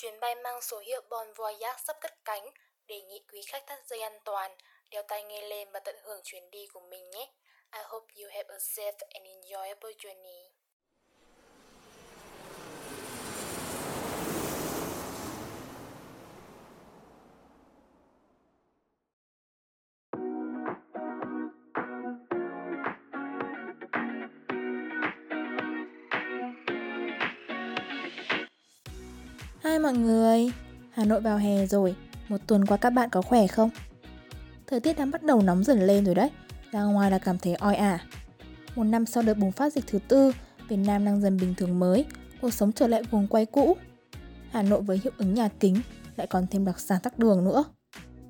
Chuyến 0.00 0.20
bay 0.20 0.34
mang 0.34 0.62
số 0.62 0.78
hiệu 0.78 1.02
Bon 1.10 1.32
Voyage 1.32 1.78
sắp 1.86 1.96
cất 2.00 2.24
cánh, 2.24 2.50
đề 2.86 3.00
nghị 3.00 3.24
quý 3.32 3.42
khách 3.46 3.66
thắt 3.66 3.86
dây 3.86 4.00
an 4.00 4.18
toàn, 4.24 4.56
đeo 4.90 5.02
tai 5.08 5.22
nghe 5.22 5.42
lên 5.42 5.70
và 5.72 5.80
tận 5.80 5.96
hưởng 6.02 6.20
chuyến 6.24 6.50
đi 6.50 6.66
của 6.66 6.80
mình 6.80 7.10
nhé. 7.10 7.32
I 7.72 7.80
hope 7.84 8.06
you 8.16 8.28
have 8.30 8.48
a 8.48 8.56
safe 8.56 8.98
and 9.10 9.26
enjoyable 9.26 9.92
journey. 9.92 10.49
Hai 29.70 29.78
mọi 29.78 29.92
người, 29.92 30.52
Hà 30.90 31.04
Nội 31.04 31.20
vào 31.20 31.38
hè 31.38 31.66
rồi, 31.66 31.94
một 32.28 32.36
tuần 32.46 32.66
qua 32.66 32.76
các 32.76 32.90
bạn 32.90 33.10
có 33.10 33.22
khỏe 33.22 33.46
không? 33.46 33.70
Thời 34.66 34.80
tiết 34.80 34.98
đang 34.98 35.10
bắt 35.10 35.22
đầu 35.22 35.42
nóng 35.42 35.64
dần 35.64 35.86
lên 35.86 36.04
rồi 36.04 36.14
đấy, 36.14 36.30
ra 36.70 36.82
ngoài 36.82 37.10
là 37.10 37.18
cảm 37.18 37.38
thấy 37.38 37.54
oi 37.54 37.76
ả. 37.76 37.98
Một 38.76 38.84
năm 38.84 39.06
sau 39.06 39.22
đợt 39.22 39.34
bùng 39.34 39.52
phát 39.52 39.72
dịch 39.72 39.84
thứ 39.86 39.98
tư, 40.08 40.32
Việt 40.68 40.76
Nam 40.76 41.04
đang 41.04 41.20
dần 41.20 41.36
bình 41.36 41.54
thường 41.56 41.78
mới, 41.78 42.04
cuộc 42.42 42.54
sống 42.54 42.72
trở 42.72 42.86
lại 42.86 43.02
vùng 43.10 43.26
quay 43.26 43.46
cũ. 43.46 43.76
Hà 44.50 44.62
Nội 44.62 44.80
với 44.80 45.00
hiệu 45.04 45.12
ứng 45.18 45.34
nhà 45.34 45.48
kính 45.60 45.76
lại 46.16 46.26
còn 46.26 46.46
thêm 46.50 46.64
đặc 46.64 46.80
sản 46.80 47.00
tắc 47.02 47.18
đường 47.18 47.44
nữa. 47.44 47.64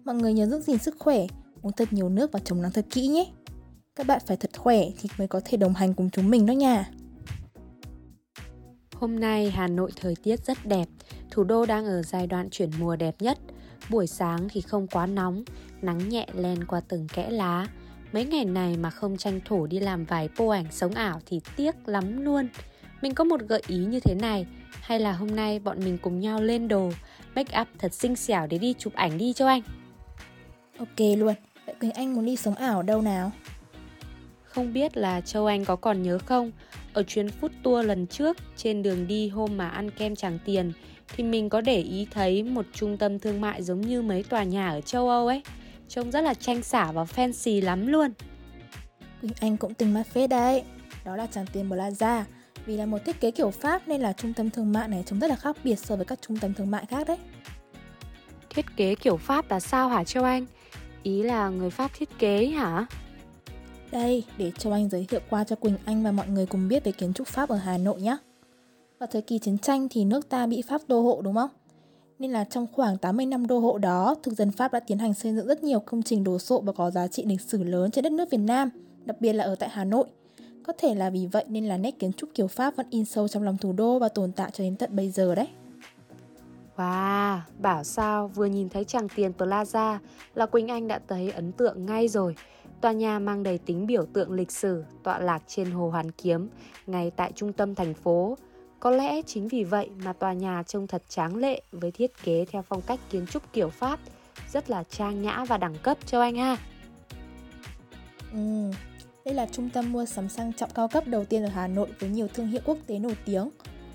Mọi 0.05 0.15
người 0.15 0.33
nhớ 0.33 0.47
giữ 0.47 0.61
gìn 0.61 0.79
sức 0.79 0.97
khỏe, 0.99 1.27
uống 1.63 1.73
thật 1.73 1.93
nhiều 1.93 2.09
nước 2.09 2.33
và 2.33 2.41
chống 2.45 2.63
nắng 2.63 2.73
thật 2.73 2.87
kỹ 2.91 3.09
nhé. 3.09 3.27
Các 3.97 4.07
bạn 4.07 4.21
phải 4.27 4.37
thật 4.37 4.51
khỏe 4.59 4.83
thì 5.01 5.09
mới 5.19 5.29
có 5.29 5.41
thể 5.45 5.57
đồng 5.57 5.75
hành 5.75 5.95
cùng 5.95 6.11
chúng 6.11 6.31
mình 6.31 6.47
đó 6.47 6.53
nha. 6.53 6.91
Hôm 9.01 9.21
nay 9.21 9.51
Hà 9.51 9.67
Nội 9.67 9.91
thời 9.97 10.17
tiết 10.23 10.45
rất 10.47 10.59
đẹp, 10.67 10.89
thủ 11.31 11.45
đô 11.45 11.67
đang 11.67 11.87
ở 11.87 12.03
giai 12.03 12.27
đoạn 12.27 12.51
chuyển 12.51 12.71
mùa 12.79 12.97
đẹp 12.97 13.15
nhất. 13.19 13.39
Buổi 13.91 14.07
sáng 14.07 14.49
thì 14.49 14.61
không 14.61 14.87
quá 14.87 15.07
nóng, 15.07 15.45
nắng 15.83 16.09
nhẹ 16.09 16.27
len 16.35 16.65
qua 16.65 16.81
từng 16.89 17.09
kẽ 17.09 17.31
lá. 17.31 17.67
Mấy 18.13 18.25
ngày 18.25 18.45
này 18.45 18.77
mà 18.77 18.91
không 18.91 19.17
tranh 19.17 19.41
thủ 19.45 19.67
đi 19.67 19.81
làm 19.81 20.05
vài 20.05 20.29
bộ 20.39 20.49
ảnh 20.49 20.67
sống 20.71 20.95
ảo 20.95 21.21
thì 21.27 21.41
tiếc 21.57 21.89
lắm 21.89 22.25
luôn. 22.25 22.49
Mình 23.03 23.15
có 23.15 23.25
một 23.25 23.41
gợi 23.41 23.63
ý 23.67 23.79
như 23.79 24.01
thế 24.01 24.15
này, 24.15 24.47
hay 24.81 25.01
là 25.01 25.13
hôm 25.13 25.37
nay 25.37 25.59
bọn 25.59 25.85
mình 25.85 25.99
cùng 25.99 26.21
nhau 26.21 26.43
lên 26.43 26.69
đồ, 26.69 26.91
make 27.35 27.61
up 27.61 27.69
thật 27.79 27.95
xinh 27.95 28.17
xẻo 28.17 28.47
để 28.47 28.59
đi 28.59 28.75
chụp 28.79 28.95
ảnh 28.95 29.19
đi 29.19 29.33
cho 29.33 29.47
anh. 29.47 29.63
Ok 30.79 31.01
luôn, 31.19 31.35
vậy 31.67 31.75
Quỳnh 31.81 31.93
Anh 31.93 32.15
muốn 32.15 32.25
đi 32.25 32.37
sống 32.37 32.55
ảo 32.55 32.83
đâu 32.83 33.03
nào? 33.03 33.33
Không 34.51 34.73
biết 34.73 34.97
là 34.97 35.21
Châu 35.21 35.47
Anh 35.47 35.65
có 35.65 35.77
còn 35.77 36.03
nhớ 36.03 36.19
không, 36.27 36.53
ở 36.93 37.03
chuyến 37.03 37.27
food 37.27 37.49
tour 37.63 37.87
lần 37.87 38.07
trước 38.07 38.37
trên 38.57 38.83
đường 38.83 39.07
đi 39.07 39.29
hôm 39.29 39.57
mà 39.57 39.69
ăn 39.69 39.91
kem 39.91 40.17
Tràng 40.17 40.39
Tiền 40.45 40.73
thì 41.09 41.25
mình 41.25 41.49
có 41.49 41.61
để 41.61 41.81
ý 41.81 42.07
thấy 42.11 42.43
một 42.43 42.67
trung 42.73 42.97
tâm 42.97 43.19
thương 43.19 43.41
mại 43.41 43.63
giống 43.63 43.81
như 43.81 44.03
mấy 44.03 44.23
tòa 44.23 44.43
nhà 44.43 44.69
ở 44.69 44.81
châu 44.81 45.09
Âu 45.09 45.27
ấy. 45.27 45.43
Trông 45.89 46.11
rất 46.11 46.21
là 46.21 46.35
tranh 46.35 46.63
xả 46.63 46.93
và 46.93 47.05
fancy 47.05 47.65
lắm 47.65 47.87
luôn. 47.87 48.11
Quỳnh 49.21 49.33
Anh 49.41 49.57
cũng 49.57 49.75
tình 49.75 49.95
mắt 49.95 50.07
phết 50.07 50.31
đấy. 50.31 50.63
Đó 51.05 51.17
là 51.17 51.27
Tràng 51.27 51.47
Tiền 51.53 51.69
Plaza. 51.69 52.23
Vì 52.67 52.77
là 52.77 52.87
một 52.87 52.99
thiết 53.07 53.21
kế 53.21 53.31
kiểu 53.31 53.51
Pháp 53.51 53.89
nên 53.89 54.01
là 54.01 54.13
trung 54.13 54.33
tâm 54.33 54.51
thương 54.51 54.73
mại 54.73 54.89
này 54.89 55.03
trông 55.07 55.19
rất 55.19 55.29
là 55.29 55.37
khác 55.37 55.57
biệt 55.65 55.77
so 55.77 55.97
với 55.97 56.05
các 56.05 56.19
trung 56.23 56.37
tâm 56.37 56.55
thương 56.55 56.71
mại 56.71 56.87
khác 56.87 57.07
đấy. 57.09 57.19
Thiết 58.51 58.67
kế 58.77 58.95
kiểu 58.95 59.17
Pháp 59.17 59.51
là 59.51 59.61
sao 59.61 59.89
hả 59.89 60.05
Châu 60.05 60.25
Anh? 60.25 60.47
Ý 61.03 61.23
là 61.23 61.49
người 61.49 61.71
Pháp 61.71 61.91
thiết 61.99 62.09
kế 62.19 62.47
hả? 62.47 62.87
Đây, 63.93 64.25
để 64.39 64.53
cho 64.59 64.73
Anh 64.73 64.89
giới 64.89 65.07
thiệu 65.09 65.21
qua 65.31 65.45
cho 65.45 65.57
Quỳnh 65.57 65.77
Anh 65.85 66.03
và 66.03 66.13
mọi 66.13 66.29
người 66.29 66.47
cùng 66.47 66.69
biết 66.69 66.85
về 66.85 66.93
kiến 66.93 67.13
trúc 67.13 67.27
Pháp 67.27 67.49
ở 67.49 67.57
Hà 67.57 67.79
Nội 67.79 68.01
nhé. 68.01 68.17
Vào 68.99 69.07
thời 69.13 69.23
kỳ 69.23 69.39
chiến 69.39 69.59
tranh 69.59 69.89
thì 69.91 70.05
nước 70.05 70.29
ta 70.29 70.47
bị 70.47 70.63
Pháp 70.63 70.81
đô 70.89 71.01
hộ 71.01 71.21
đúng 71.23 71.35
không? 71.35 71.51
Nên 72.19 72.31
là 72.31 72.45
trong 72.45 72.67
khoảng 72.73 72.99
80 72.99 73.27
năm 73.27 73.47
đô 73.47 73.59
hộ 73.59 73.79
đó, 73.79 74.15
thực 74.23 74.35
dân 74.35 74.53
Pháp 74.53 74.73
đã 74.73 74.81
tiến 74.81 74.99
hành 74.99 75.15
xây 75.15 75.35
dựng 75.35 75.47
rất 75.47 75.63
nhiều 75.63 75.81
công 75.81 76.03
trình 76.03 76.25
đồ 76.25 76.39
sộ 76.39 76.61
và 76.61 76.73
có 76.73 76.91
giá 76.91 77.07
trị 77.07 77.25
lịch 77.25 77.41
sử 77.41 77.65
lớn 77.65 77.91
trên 77.91 78.05
đất 78.05 78.13
nước 78.13 78.31
Việt 78.31 78.39
Nam, 78.39 78.71
đặc 79.05 79.21
biệt 79.21 79.33
là 79.33 79.45
ở 79.45 79.55
tại 79.55 79.69
Hà 79.69 79.85
Nội. 79.85 80.07
Có 80.63 80.73
thể 80.79 80.95
là 80.95 81.11
vì 81.11 81.27
vậy 81.27 81.45
nên 81.49 81.69
là 81.69 81.77
nét 81.77 81.99
kiến 81.99 82.13
trúc 82.13 82.31
kiểu 82.35 82.47
Pháp 82.47 82.77
vẫn 82.77 82.87
in 82.91 83.05
sâu 83.05 83.29
trong 83.29 83.43
lòng 83.43 83.57
thủ 83.59 83.73
đô 83.73 83.99
và 83.99 84.09
tồn 84.09 84.33
tại 84.33 84.51
cho 84.51 84.65
đến 84.65 84.77
tận 84.77 84.97
bây 84.97 85.11
giờ 85.11 85.35
đấy. 85.35 85.49
Wow, 86.77 87.39
bảo 87.59 87.85
sao 87.85 88.29
vừa 88.29 88.47
nhìn 88.47 88.69
thấy 88.69 88.85
Tràng 88.85 89.09
Tiền 89.09 89.33
Plaza 89.39 89.99
là 90.35 90.47
Quỳnh 90.47 90.69
Anh 90.69 90.89
đã 90.89 91.01
thấy 91.09 91.31
ấn 91.31 91.53
tượng 91.53 91.87
ngay 91.87 92.09
rồi. 92.09 92.35
Tòa 92.81 92.93
nhà 92.93 93.19
mang 93.19 93.43
đầy 93.43 93.59
tính 93.59 93.87
biểu 93.87 94.07
tượng 94.13 94.33
lịch 94.33 94.51
sử, 94.51 94.85
tọa 95.03 95.19
lạc 95.19 95.43
trên 95.47 95.71
Hồ 95.71 95.91
Hoàn 95.91 96.11
Kiếm, 96.11 96.49
ngay 96.87 97.11
tại 97.17 97.33
trung 97.35 97.53
tâm 97.53 97.75
thành 97.75 97.95
phố. 97.95 98.37
Có 98.81 98.91
lẽ 98.91 99.23
chính 99.23 99.49
vì 99.49 99.65
vậy 99.65 99.91
mà 100.05 100.13
tòa 100.13 100.33
nhà 100.33 100.63
trông 100.67 100.87
thật 100.87 101.03
tráng 101.09 101.37
lệ 101.37 101.63
với 101.73 101.91
thiết 101.91 102.11
kế 102.25 102.45
theo 102.51 102.63
phong 102.63 102.83
cách 102.83 103.01
kiến 103.11 103.27
trúc 103.27 103.53
kiểu 103.53 103.69
Pháp, 103.69 104.01
rất 104.53 104.71
là 104.71 104.83
trang 104.83 105.23
nhã 105.23 105.45
và 105.45 105.59
đẳng 105.59 105.75
cấp 105.83 105.99
cho 106.07 106.21
anh 106.21 106.37
ha. 106.37 106.57
Ừ, 108.33 108.71
đây 109.25 109.35
là 109.35 109.47
trung 109.53 109.71
tâm 109.71 109.93
mua 109.93 110.05
sắm 110.05 110.29
sang 110.29 110.53
trọng 110.53 110.71
cao 110.75 110.89
cấp 110.89 111.05
đầu 111.07 111.25
tiên 111.25 111.43
ở 111.43 111.49
Hà 111.49 111.67
Nội 111.67 111.89
với 111.99 112.11
nhiều 112.11 112.29
thương 112.35 112.47
hiệu 112.47 112.61
quốc 112.65 112.79
tế 112.87 112.99
nổi 112.99 113.17
tiếng. 113.25 113.51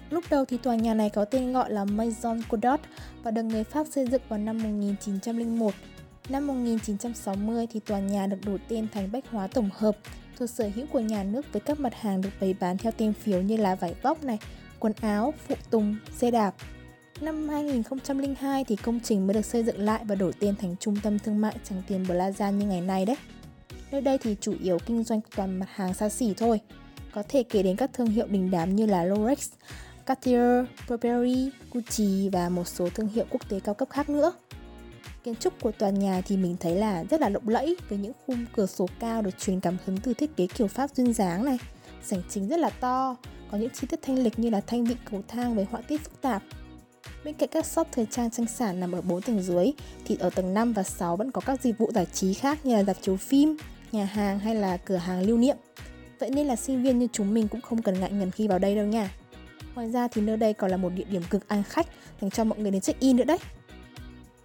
Lúc 0.10 0.24
đầu 0.30 0.46
thì 0.46 0.58
tòa 0.58 0.76
nhà 0.76 0.94
này 0.94 1.10
có 1.10 1.26
tên 1.26 1.54
gọi 1.54 1.72
là 1.72 1.86
Maison 1.86 2.42
Godot 2.50 2.80
và 3.24 3.32
được 3.32 3.44
người 3.44 3.64
Pháp 3.64 3.88
xây 3.88 4.08
dựng 4.08 4.22
vào 4.30 4.40
năm 4.40 4.64
1901 4.64 5.74
Năm 6.30 6.48
1960 6.48 7.68
thì 7.72 7.80
tòa 7.80 8.00
nhà 8.00 8.28
được 8.28 8.38
đổi 8.46 8.60
tên 8.68 8.88
thành 8.94 9.12
Bách 9.12 9.24
Hóa 9.32 9.48
Tổng 9.48 9.70
hợp, 9.74 9.98
thuộc 10.38 10.50
sở 10.50 10.70
hữu 10.76 10.86
của 10.92 11.00
nhà 11.00 11.24
nước 11.24 11.54
với 11.54 11.60
các 11.60 11.80
mặt 11.80 11.94
hàng 12.00 12.22
được 12.22 12.30
bày 12.42 12.56
bán 12.60 12.78
theo 12.78 12.92
tem 12.92 13.14
phiếu 13.14 13.42
như 13.42 13.58
là 13.58 13.76
vải 13.76 13.96
vóc 14.02 14.24
này, 14.24 14.40
quần 14.80 14.94
áo, 15.02 15.34
phụ 15.48 15.56
tùng, 15.70 15.96
xe 16.18 16.32
đạp. 16.32 16.56
Năm 17.22 17.50
2002 17.50 18.64
thì 18.64 18.76
công 18.76 19.00
trình 19.04 19.28
mới 19.28 19.34
được 19.34 19.46
xây 19.46 19.64
dựng 19.64 19.80
lại 19.80 20.02
và 20.06 20.16
đổi 20.16 20.34
tên 20.40 20.56
thành 20.56 20.76
Trung 20.80 20.96
tâm 21.04 21.20
Thương 21.20 21.42
mại 21.42 21.56
Tràng 21.64 21.84
Tiền 21.88 22.04
Plaza 22.04 22.52
như 22.52 22.66
ngày 22.66 22.82
nay 22.82 23.06
đấy. 23.06 23.18
Nơi 23.92 24.02
đây 24.02 24.18
thì 24.18 24.36
chủ 24.42 24.54
yếu 24.64 24.78
kinh 24.86 25.04
doanh 25.04 25.20
toàn 25.36 25.60
mặt 25.60 25.70
hàng 25.70 25.94
xa 25.94 26.10
xỉ 26.10 26.34
thôi. 26.38 26.60
Có 27.12 27.24
thể 27.30 27.44
kể 27.44 27.64
đến 27.64 27.76
các 27.76 27.90
thương 27.94 28.08
hiệu 28.08 28.28
đình 28.28 28.52
đám 28.52 28.76
như 28.76 28.86
là 28.86 29.08
Rolex, 29.08 29.50
Cartier, 30.06 30.66
Burberry, 30.90 31.52
Gucci 31.72 32.30
và 32.30 32.50
một 32.50 32.68
số 32.68 32.90
thương 32.90 33.08
hiệu 33.08 33.26
quốc 33.30 33.50
tế 33.50 33.60
cao 33.60 33.76
cấp 33.76 33.90
khác 33.90 34.10
nữa. 34.10 34.32
Kiến 35.26 35.36
trúc 35.36 35.62
của 35.62 35.72
tòa 35.72 35.90
nhà 35.90 36.22
thì 36.26 36.38
mình 36.38 36.56
thấy 36.60 36.76
là 36.76 37.04
rất 37.04 37.22
là 37.22 37.30
lộng 37.30 37.50
lẫy 37.50 37.78
với 37.90 37.98
những 37.98 38.12
khung 38.26 38.46
cửa 38.56 38.66
sổ 38.66 38.88
cao 39.00 39.22
được 39.22 39.40
truyền 39.40 39.60
cảm 39.60 39.78
hứng 39.86 39.98
từ 39.98 40.14
thiết 40.14 40.36
kế 40.36 40.48
kiểu 40.48 40.68
Pháp 40.68 40.90
duyên 40.96 41.14
dáng 41.14 41.46
này. 41.46 41.58
Sảnh 42.04 42.22
chính 42.30 42.48
rất 42.48 42.60
là 42.60 42.70
to, 42.70 43.16
có 43.52 43.58
những 43.58 43.70
chi 43.70 43.88
tiết 43.88 44.00
thanh 44.02 44.24
lịch 44.24 44.40
như 44.40 44.50
là 44.50 44.62
thanh 44.62 44.86
vị 44.86 44.96
cầu 45.12 45.24
thang 45.28 45.56
với 45.56 45.66
họa 45.72 45.82
tiết 45.82 46.02
phức 46.04 46.22
tạp. 46.22 46.44
Bên 47.24 47.34
cạnh 47.34 47.50
các 47.52 47.66
shop 47.66 47.88
thời 47.92 48.06
trang 48.12 48.32
tranh 48.32 48.48
sản 48.48 48.80
nằm 48.80 48.92
ở 48.92 49.02
4 49.02 49.22
tầng 49.22 49.42
dưới 49.42 49.72
thì 50.06 50.18
ở 50.20 50.30
tầng 50.30 50.54
5 50.54 50.74
và 50.74 50.84
6 50.84 51.18
vẫn 51.18 51.32
có 51.32 51.42
các 51.42 51.62
dịch 51.62 51.78
vụ 51.78 51.92
giải 51.94 52.08
trí 52.14 52.34
khác 52.34 52.66
như 52.66 52.76
là 52.76 52.84
dạp 52.84 52.98
chiếu 53.02 53.18
phim, 53.18 53.58
nhà 53.92 54.06
hàng 54.06 54.40
hay 54.40 54.56
là 54.56 54.78
cửa 54.78 54.98
hàng 54.98 55.22
lưu 55.22 55.38
niệm. 55.38 55.58
Vậy 56.20 56.30
nên 56.30 56.48
là 56.48 56.56
sinh 56.56 56.84
viên 56.84 57.00
như 57.00 57.08
chúng 57.14 57.34
mình 57.34 57.48
cũng 57.48 57.62
không 57.62 57.82
cần 57.82 58.00
ngại 58.00 58.12
ngần 58.12 58.32
khi 58.32 58.48
vào 58.48 58.60
đây 58.60 58.76
đâu 58.76 58.86
nha. 58.86 59.12
Ngoài 59.76 59.92
ra 59.92 60.08
thì 60.08 60.22
nơi 60.22 60.38
đây 60.38 60.54
còn 60.54 60.72
là 60.72 60.78
một 60.78 60.90
địa 60.96 61.06
điểm 61.10 61.22
cực 61.30 61.48
ăn 61.48 61.64
khách 61.64 61.88
dành 62.22 62.32
cho 62.32 62.44
mọi 62.44 62.60
người 62.60 62.72
đến 62.72 62.82
check-in 62.82 63.16
nữa 63.16 63.24
đấy. 63.24 63.38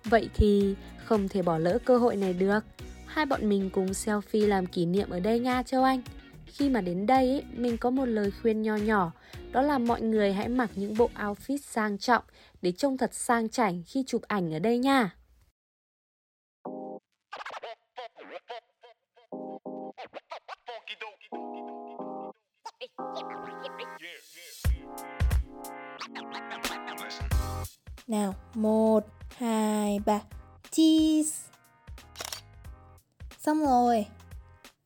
Vậy 0.04 0.28
thì 0.34 0.74
không 1.04 1.28
thể 1.28 1.42
bỏ 1.42 1.58
lỡ 1.58 1.78
cơ 1.84 1.98
hội 1.98 2.16
này 2.16 2.32
được. 2.32 2.60
Hai 3.06 3.26
bọn 3.26 3.48
mình 3.48 3.70
cùng 3.70 3.86
selfie 3.86 4.48
làm 4.48 4.66
kỷ 4.66 4.86
niệm 4.86 5.10
ở 5.10 5.20
đây 5.20 5.40
nha 5.40 5.62
Châu 5.62 5.82
Anh. 5.82 6.02
Khi 6.46 6.68
mà 6.68 6.80
đến 6.80 7.06
đây 7.06 7.30
ấy, 7.30 7.44
mình 7.56 7.78
có 7.78 7.90
một 7.90 8.04
lời 8.04 8.30
khuyên 8.42 8.62
nho 8.62 8.76
nhỏ, 8.76 9.12
đó 9.52 9.62
là 9.62 9.78
mọi 9.78 10.02
người 10.02 10.32
hãy 10.32 10.48
mặc 10.48 10.70
những 10.74 10.96
bộ 10.96 11.10
outfit 11.14 11.58
sang 11.62 11.98
trọng 11.98 12.24
để 12.62 12.72
trông 12.72 12.98
thật 12.98 13.14
sang 13.14 13.48
chảnh 13.48 13.82
khi 13.86 14.04
chụp 14.06 14.22
ảnh 14.22 14.54
ở 14.54 14.58
đây 14.58 14.78
nha. 14.78 15.10
Nào, 28.06 28.34
một, 28.54 29.06
2, 29.90 30.00
3 30.06 30.20
Cheese. 30.70 31.50
Xong 33.38 33.60
rồi. 33.60 34.06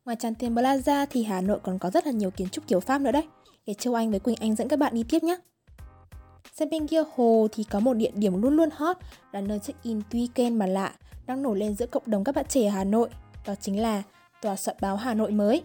Ngoài 0.05 0.17
tràn 0.21 0.35
Tiền 0.35 0.55
Plaza 0.55 1.07
thì 1.11 1.23
Hà 1.23 1.41
Nội 1.41 1.59
còn 1.63 1.79
có 1.79 1.91
rất 1.91 2.07
là 2.07 2.13
nhiều 2.13 2.31
kiến 2.31 2.49
trúc 2.49 2.67
kiểu 2.67 2.81
Pháp 2.81 3.01
nữa 3.01 3.13
đấy. 3.13 3.29
Để 3.67 3.75
Châu 3.75 3.95
Anh 3.95 4.11
với 4.11 4.21
Quỳnh 4.21 4.37
Anh 4.41 4.55
dẫn 4.55 4.69
các 4.69 4.79
bạn 4.79 4.95
đi 4.95 5.05
tiếp 5.09 5.23
nhé 5.23 5.37
Xem 6.53 6.71
bên 6.71 6.87
kia 6.87 7.03
hồ 7.15 7.49
thì 7.53 7.65
có 7.65 7.81
một 7.81 7.95
địa 7.95 8.11
điểm 8.15 8.43
luôn 8.43 8.57
luôn 8.57 8.69
hot 8.73 8.97
là 9.33 9.41
nơi 9.41 9.59
check-in 9.59 10.01
tuy 10.11 10.29
kênh 10.35 10.59
mà 10.59 10.67
lạ 10.67 10.93
đang 11.27 11.43
nổi 11.43 11.59
lên 11.59 11.75
giữa 11.75 11.87
cộng 11.87 12.03
đồng 12.07 12.25
các 12.25 12.35
bạn 12.35 12.45
trẻ 12.49 12.69
Hà 12.69 12.85
Nội. 12.85 13.09
Đó 13.47 13.55
chính 13.61 13.83
là 13.83 14.03
tòa 14.43 14.57
soạn 14.57 14.77
báo 14.81 14.97
Hà 14.97 15.15
Nội 15.15 15.31
mới. 15.31 15.63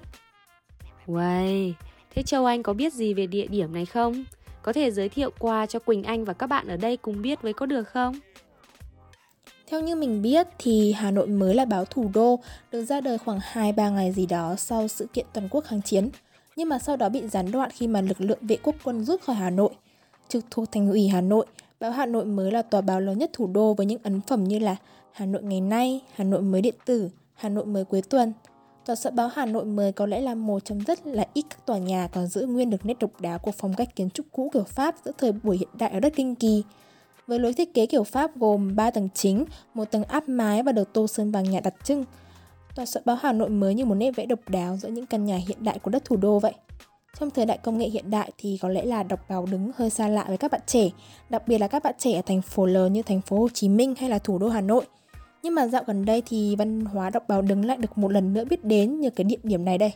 Wow, 1.07 1.73
thế 2.15 2.23
Châu 2.23 2.45
Anh 2.45 2.63
có 2.63 2.73
biết 2.73 2.93
gì 2.93 3.13
về 3.13 3.27
địa 3.27 3.47
điểm 3.47 3.73
này 3.73 3.85
không? 3.85 4.23
Có 4.61 4.73
thể 4.73 4.91
giới 4.91 5.09
thiệu 5.09 5.31
qua 5.39 5.65
cho 5.65 5.79
Quỳnh 5.79 6.03
Anh 6.03 6.25
và 6.25 6.33
các 6.33 6.47
bạn 6.47 6.67
ở 6.67 6.77
đây 6.77 6.97
cùng 6.97 7.21
biết 7.21 7.41
với 7.41 7.53
có 7.53 7.65
được 7.65 7.83
không? 7.83 8.19
Theo 9.69 9.81
như 9.81 9.95
mình 9.95 10.21
biết 10.21 10.47
thì 10.59 10.91
Hà 10.91 11.11
Nội 11.11 11.27
mới 11.27 11.55
là 11.55 11.65
báo 11.65 11.85
thủ 11.85 12.09
đô, 12.13 12.39
được 12.71 12.85
ra 12.85 13.01
đời 13.01 13.17
khoảng 13.17 13.39
2-3 13.53 13.93
ngày 13.93 14.11
gì 14.11 14.25
đó 14.25 14.55
sau 14.57 14.87
sự 14.87 15.07
kiện 15.13 15.25
toàn 15.33 15.49
quốc 15.49 15.61
kháng 15.61 15.81
chiến, 15.81 16.09
nhưng 16.55 16.69
mà 16.69 16.79
sau 16.79 16.95
đó 16.97 17.09
bị 17.09 17.27
gián 17.27 17.51
đoạn 17.51 17.69
khi 17.73 17.87
mà 17.87 18.01
lực 18.01 18.21
lượng 18.21 18.39
vệ 18.41 18.57
quốc 18.63 18.75
quân 18.83 19.03
rút 19.03 19.21
khỏi 19.21 19.35
Hà 19.35 19.49
Nội. 19.49 19.69
Trực 20.29 20.45
thuộc 20.51 20.71
thành 20.71 20.89
ủy 20.89 21.07
Hà 21.07 21.21
Nội, 21.21 21.45
Báo 21.79 21.91
Hà 21.91 22.05
Nội 22.05 22.25
mới 22.25 22.51
là 22.51 22.61
tòa 22.61 22.81
báo 22.81 23.01
lớn 23.01 23.17
nhất 23.17 23.29
thủ 23.33 23.47
đô 23.47 23.73
với 23.73 23.85
những 23.85 23.99
ấn 24.03 24.21
phẩm 24.21 24.43
như 24.43 24.59
là 24.59 24.75
Hà 25.11 25.25
Nội 25.25 25.43
ngày 25.43 25.61
nay, 25.61 26.01
Hà 26.15 26.23
Nội 26.23 26.41
mới 26.41 26.61
điện 26.61 26.75
tử, 26.85 27.09
Hà 27.33 27.49
Nội 27.49 27.65
mới 27.65 27.85
cuối 27.85 28.01
tuần. 28.01 28.33
Tòa 28.85 28.95
soạn 28.95 29.15
báo 29.15 29.29
Hà 29.33 29.45
Nội 29.45 29.65
mới 29.65 29.91
có 29.91 30.05
lẽ 30.05 30.21
là 30.21 30.35
một 30.35 30.65
trong 30.65 30.79
rất 30.87 31.07
là 31.07 31.25
ít 31.33 31.45
các 31.49 31.65
tòa 31.65 31.77
nhà 31.77 32.07
còn 32.13 32.27
giữ 32.27 32.45
nguyên 32.45 32.69
được 32.69 32.85
nét 32.85 32.99
độc 32.99 33.21
đáo 33.21 33.39
của 33.39 33.51
phong 33.57 33.73
cách 33.73 33.95
kiến 33.95 34.09
trúc 34.09 34.25
cũ 34.31 34.49
kiểu 34.53 34.63
Pháp 34.63 34.95
giữa 35.05 35.11
thời 35.17 35.31
buổi 35.31 35.57
hiện 35.57 35.69
đại 35.73 35.91
ở 35.91 35.99
đất 35.99 36.13
Kinh 36.15 36.35
Kỳ. 36.35 36.63
Với 37.29 37.39
lối 37.39 37.53
thiết 37.53 37.73
kế 37.73 37.85
kiểu 37.85 38.03
Pháp 38.03 38.37
gồm 38.37 38.75
3 38.75 38.91
tầng 38.91 39.09
chính, 39.13 39.45
một 39.73 39.85
tầng 39.91 40.03
áp 40.03 40.29
mái 40.29 40.63
và 40.63 40.71
được 40.71 40.93
tô 40.93 41.07
sơn 41.07 41.31
vàng 41.31 41.43
nhạt 41.43 41.63
đặc 41.63 41.73
trưng. 41.83 42.05
Tòa 42.75 42.85
soạn 42.85 43.03
báo 43.05 43.17
Hà 43.21 43.33
Nội 43.33 43.49
mới 43.49 43.73
như 43.73 43.85
một 43.85 43.95
nét 43.95 44.11
vẽ 44.11 44.25
độc 44.25 44.39
đáo 44.47 44.77
giữa 44.77 44.89
những 44.89 45.05
căn 45.05 45.25
nhà 45.25 45.37
hiện 45.47 45.57
đại 45.63 45.79
của 45.79 45.91
đất 45.91 46.05
thủ 46.05 46.17
đô 46.17 46.39
vậy. 46.39 46.53
Trong 47.19 47.29
thời 47.29 47.45
đại 47.45 47.57
công 47.57 47.77
nghệ 47.77 47.89
hiện 47.89 48.09
đại 48.09 48.31
thì 48.37 48.57
có 48.61 48.69
lẽ 48.69 48.85
là 48.85 49.03
đọc 49.03 49.19
báo 49.29 49.45
đứng 49.45 49.71
hơi 49.75 49.89
xa 49.89 50.07
lạ 50.07 50.25
với 50.27 50.37
các 50.37 50.51
bạn 50.51 50.61
trẻ, 50.65 50.89
đặc 51.29 51.47
biệt 51.47 51.57
là 51.57 51.67
các 51.67 51.83
bạn 51.83 51.95
trẻ 51.97 52.13
ở 52.13 52.21
thành 52.21 52.41
phố 52.41 52.65
lớn 52.65 52.93
như 52.93 53.01
thành 53.01 53.21
phố 53.21 53.39
Hồ 53.39 53.47
Chí 53.53 53.69
Minh 53.69 53.93
hay 53.99 54.09
là 54.09 54.19
thủ 54.19 54.37
đô 54.37 54.49
Hà 54.49 54.61
Nội. 54.61 54.85
Nhưng 55.43 55.55
mà 55.55 55.67
dạo 55.67 55.83
gần 55.87 56.05
đây 56.05 56.23
thì 56.25 56.55
văn 56.55 56.85
hóa 56.85 57.09
đọc 57.09 57.23
báo 57.27 57.41
đứng 57.41 57.65
lại 57.65 57.77
được 57.77 57.97
một 57.97 58.11
lần 58.11 58.33
nữa 58.33 58.45
biết 58.49 58.65
đến 58.65 58.99
như 58.99 59.09
cái 59.09 59.23
địa 59.23 59.39
điểm 59.43 59.65
này 59.65 59.77
đây. 59.77 59.93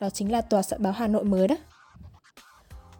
Đó 0.00 0.10
chính 0.10 0.32
là 0.32 0.40
tòa 0.40 0.62
soạn 0.62 0.82
báo 0.82 0.92
Hà 0.92 1.06
Nội 1.06 1.24
mới 1.24 1.48
đó. 1.48 1.56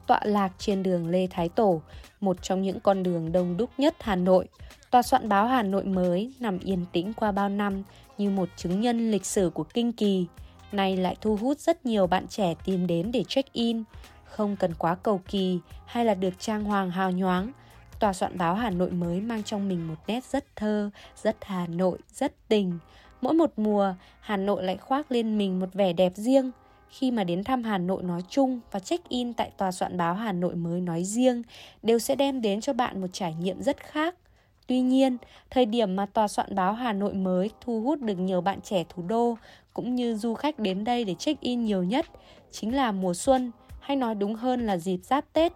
Tọa 0.06 0.20
lạc 0.25 0.53
trên 0.58 0.82
đường 0.82 1.08
Lê 1.08 1.26
Thái 1.31 1.49
Tổ, 1.49 1.81
một 2.20 2.43
trong 2.43 2.62
những 2.62 2.81
con 2.81 3.03
đường 3.03 3.32
đông 3.32 3.56
đúc 3.56 3.70
nhất 3.79 3.97
Hà 4.00 4.17
Nội. 4.17 4.49
Tòa 4.91 5.03
soạn 5.03 5.29
báo 5.29 5.47
Hà 5.47 5.62
Nội 5.62 5.85
mới 5.85 6.32
nằm 6.41 6.58
yên 6.58 6.85
tĩnh 6.93 7.12
qua 7.12 7.32
bao 7.32 7.49
năm 7.49 7.82
như 8.19 8.31
một 8.31 8.49
chứng 8.56 8.81
nhân 8.81 9.11
lịch 9.11 9.26
sử 9.26 9.50
của 9.55 9.64
kinh 9.64 9.93
kỳ 9.93 10.26
nay 10.73 10.97
lại 10.97 11.17
thu 11.20 11.37
hút 11.37 11.58
rất 11.58 11.87
nhiều 11.87 12.06
bạn 12.06 12.26
trẻ 12.29 12.55
tìm 12.64 12.87
đến 12.87 13.12
để 13.12 13.25
check-in, 13.25 13.82
không 14.25 14.56
cần 14.56 14.75
quá 14.75 14.94
cầu 14.94 15.20
kỳ 15.29 15.58
hay 15.87 16.05
là 16.05 16.14
được 16.14 16.35
trang 16.38 16.64
hoàng 16.64 16.91
hào 16.91 17.11
nhoáng. 17.11 17.53
Tòa 17.99 18.12
soạn 18.12 18.38
báo 18.38 18.55
Hà 18.55 18.70
Nội 18.70 18.91
mới 18.91 19.20
mang 19.20 19.43
trong 19.43 19.69
mình 19.69 19.88
một 19.88 19.94
nét 20.06 20.25
rất 20.25 20.56
thơ, 20.56 20.91
rất 21.23 21.37
Hà 21.41 21.67
Nội, 21.67 21.99
rất 22.12 22.32
tình. 22.49 22.79
Mỗi 23.20 23.35
một 23.35 23.53
mùa, 23.56 23.94
Hà 24.20 24.37
Nội 24.37 24.62
lại 24.62 24.76
khoác 24.76 25.12
lên 25.12 25.38
mình 25.38 25.61
một 25.61 25.69
vẻ 25.73 25.93
đẹp 25.93 26.12
riêng. 26.17 26.50
Khi 26.88 27.11
mà 27.11 27.25
đến 27.25 27.44
thăm 27.44 27.62
Hà 27.62 27.79
Nội 27.79 28.03
nói 28.03 28.23
chung 28.29 28.61
và 28.71 28.81
check-in 28.81 29.33
tại 29.33 29.50
tòa 29.56 29.73
soạn 29.73 29.97
báo 29.97 30.15
Hà 30.15 30.33
Nội 30.33 30.55
mới 30.55 30.81
nói 30.81 31.05
riêng, 31.05 31.43
đều 31.83 31.99
sẽ 31.99 32.15
đem 32.15 32.41
đến 32.41 32.61
cho 32.61 32.73
bạn 32.73 33.00
một 33.00 33.09
trải 33.12 33.35
nghiệm 33.35 33.62
rất 33.62 33.77
khác. 33.77 34.15
Tuy 34.67 34.81
nhiên, 34.81 35.17
thời 35.50 35.67
điểm 35.67 35.97
mà 35.97 36.06
tòa 36.06 36.29
soạn 36.29 36.55
báo 36.55 36.73
Hà 36.73 36.93
Nội 36.93 37.15
mới 37.15 37.50
thu 37.61 37.81
hút 37.81 38.00
được 38.00 38.19
nhiều 38.19 38.41
bạn 38.41 38.61
trẻ 38.61 38.85
thủ 38.88 39.03
đô 39.03 39.37
cũng 39.75 39.94
như 39.94 40.17
du 40.17 40.35
khách 40.35 40.59
đến 40.59 40.85
đây 40.85 41.05
để 41.05 41.15
check-in 41.15 41.65
nhiều 41.65 41.83
nhất 41.83 42.06
chính 42.50 42.77
là 42.77 42.93
mùa 42.93 43.15
xuân, 43.15 43.50
hay 43.81 43.97
nói 43.97 44.15
đúng 44.15 44.35
hơn 44.35 44.67
là 44.67 44.77
dịp 44.77 45.00
giáp 45.03 45.32
Tết. 45.32 45.53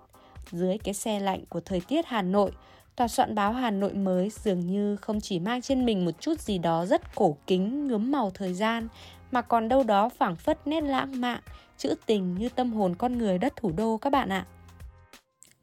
Dưới 0.51 0.79
cái 0.79 0.95
xe 0.95 1.21
lạnh 1.21 1.45
của 1.49 1.61
thời 1.61 1.81
tiết 1.81 2.07
Hà 2.07 2.23
Nội, 2.23 2.53
tòa 2.97 3.09
soạn 3.09 3.35
báo 3.35 3.53
Hà 3.53 3.71
Nội 3.71 3.95
mới 3.95 4.31
dường 4.31 4.61
như 4.61 4.97
không 4.97 5.21
chỉ 5.21 5.39
mang 5.39 5.63
trên 5.63 5.87
mình 5.87 6.05
một 6.05 6.21
chút 6.21 6.41
gì 6.41 6.59
đó 6.59 6.87
rất 6.87 7.15
cổ 7.15 7.37
kính, 7.47 7.89
nhuốm 7.89 8.11
màu 8.11 8.31
thời 8.31 8.55
gian, 8.55 8.89
mà 9.31 9.43
còn 9.43 9.69
đâu 9.69 9.85
đó 9.85 10.09
phảng 10.09 10.37
phất 10.37 10.67
nét 10.67 10.81
lãng 10.81 11.21
mạn, 11.21 11.41
trữ 11.79 11.95
tình 12.07 12.35
như 12.35 12.49
tâm 12.49 12.73
hồn 12.73 12.95
con 12.95 13.19
người 13.19 13.39
đất 13.39 13.57
thủ 13.57 13.73
đô 13.77 13.97
các 13.97 14.11
bạn 14.11 14.29
ạ. 14.29 14.47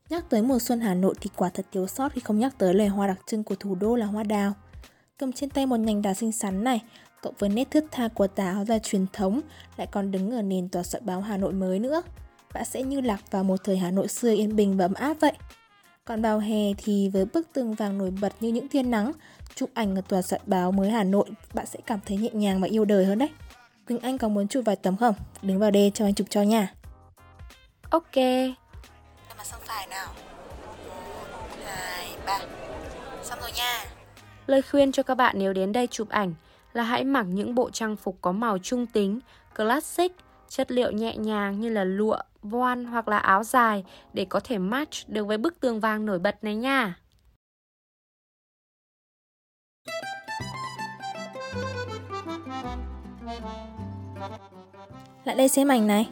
Nhắc 0.09 0.29
tới 0.29 0.41
mùa 0.41 0.59
xuân 0.59 0.79
Hà 0.79 0.93
Nội 0.93 1.15
thì 1.21 1.29
quả 1.35 1.49
thật 1.49 1.65
thiếu 1.71 1.87
sót 1.87 2.13
khi 2.13 2.21
không 2.21 2.39
nhắc 2.39 2.53
tới 2.57 2.73
loài 2.73 2.89
hoa 2.89 3.07
đặc 3.07 3.19
trưng 3.25 3.43
của 3.43 3.55
thủ 3.55 3.75
đô 3.75 3.95
là 3.95 4.05
hoa 4.05 4.23
đào. 4.23 4.53
Cầm 5.17 5.31
trên 5.31 5.49
tay 5.49 5.65
một 5.65 5.77
nhành 5.77 6.01
đào 6.01 6.13
xinh 6.13 6.31
xắn 6.31 6.63
này, 6.63 6.81
cộng 7.21 7.33
với 7.39 7.49
nét 7.49 7.71
thướt 7.71 7.83
tha 7.91 8.07
của 8.07 8.27
tà 8.27 8.51
áo 8.51 8.65
dài 8.65 8.79
truyền 8.83 9.05
thống 9.13 9.41
lại 9.77 9.87
còn 9.91 10.11
đứng 10.11 10.31
ở 10.31 10.41
nền 10.41 10.69
tòa 10.69 10.83
soạn 10.83 11.05
báo 11.05 11.21
Hà 11.21 11.37
Nội 11.37 11.53
mới 11.53 11.79
nữa. 11.79 12.01
Bạn 12.53 12.65
sẽ 12.65 12.83
như 12.83 13.01
lạc 13.01 13.31
vào 13.31 13.43
một 13.43 13.63
thời 13.63 13.77
Hà 13.77 13.91
Nội 13.91 14.07
xưa 14.07 14.33
yên 14.33 14.55
bình 14.55 14.77
và 14.77 14.85
ấm 14.85 14.93
áp 14.93 15.17
vậy. 15.19 15.33
Còn 16.05 16.21
vào 16.21 16.39
hè 16.39 16.73
thì 16.77 17.09
với 17.09 17.25
bức 17.25 17.47
tường 17.53 17.73
vàng 17.73 17.97
nổi 17.97 18.11
bật 18.21 18.33
như 18.39 18.49
những 18.49 18.67
thiên 18.67 18.91
nắng, 18.91 19.11
chụp 19.55 19.69
ảnh 19.73 19.95
ở 19.95 20.01
tòa 20.01 20.21
soạn 20.21 20.41
báo 20.45 20.71
mới 20.71 20.89
Hà 20.89 21.03
Nội, 21.03 21.25
bạn 21.53 21.65
sẽ 21.65 21.79
cảm 21.85 21.99
thấy 22.05 22.17
nhẹ 22.17 22.29
nhàng 22.33 22.61
và 22.61 22.67
yêu 22.67 22.85
đời 22.85 23.05
hơn 23.05 23.19
đấy. 23.19 23.29
Quỳnh 23.87 23.99
Anh 23.99 24.17
có 24.17 24.27
muốn 24.27 24.47
chụp 24.47 24.65
vài 24.65 24.75
tấm 24.75 24.97
không? 24.97 25.15
Đứng 25.41 25.59
vào 25.59 25.71
đây 25.71 25.91
cho 25.93 26.05
anh 26.05 26.13
chụp 26.13 26.27
cho 26.29 26.41
nha. 26.41 26.73
Ok. 27.89 28.15
Em 28.15 28.55
mà 29.37 29.43
sang 29.43 29.59
phải 29.63 29.87
nào. 29.87 30.07
1, 30.67 30.73
2, 31.65 32.07
3. 32.25 32.39
Xong 33.23 33.39
rồi 33.41 33.51
nha. 33.55 33.85
Lời 34.47 34.61
khuyên 34.61 34.91
cho 34.91 35.03
các 35.03 35.15
bạn 35.15 35.35
nếu 35.39 35.53
đến 35.53 35.71
đây 35.71 35.87
chụp 35.87 36.09
ảnh 36.09 36.33
là 36.73 36.83
hãy 36.83 37.03
mặc 37.03 37.25
những 37.29 37.55
bộ 37.55 37.69
trang 37.69 37.95
phục 37.95 38.17
có 38.21 38.31
màu 38.31 38.57
trung 38.57 38.85
tính, 38.85 39.19
classic, 39.55 40.11
chất 40.49 40.71
liệu 40.71 40.91
nhẹ 40.91 41.17
nhàng 41.17 41.59
như 41.59 41.69
là 41.69 41.83
lụa, 41.83 42.17
voan 42.43 42.85
hoặc 42.85 43.07
là 43.07 43.17
áo 43.17 43.43
dài 43.43 43.83
để 44.13 44.25
có 44.25 44.39
thể 44.39 44.57
match 44.57 44.93
được 45.07 45.23
với 45.23 45.37
bức 45.37 45.59
tường 45.59 45.79
vàng 45.79 46.05
nổi 46.05 46.19
bật 46.19 46.43
này 46.43 46.55
nha. 46.55 46.99
Lại 55.27 55.35
đây 55.35 55.47
xem 55.47 55.67
ảnh 55.67 55.87
này. 55.87 56.07